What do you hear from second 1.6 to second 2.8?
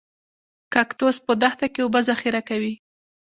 کې اوبه ذخیره کوي